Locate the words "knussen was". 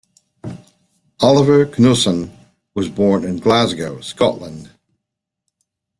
1.67-2.89